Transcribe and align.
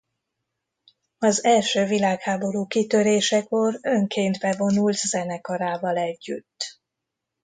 Az 1.17 1.43
első 1.43 1.85
világháború 1.85 2.65
kitörésekor 2.67 3.77
önként 3.81 4.39
bevonult 4.39 4.95
zenekarával 4.97 5.97
együtt. 5.97 6.81